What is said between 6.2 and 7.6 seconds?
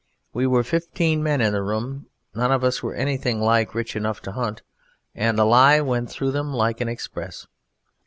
them like an express.